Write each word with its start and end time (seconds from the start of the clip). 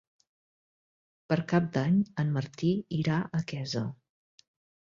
Per 1.33 1.37
Cap 1.51 1.67
d'Any 1.75 2.01
en 2.25 2.33
Martí 2.39 2.73
irà 3.03 3.21
a 3.41 3.45
Quesa. 3.53 3.87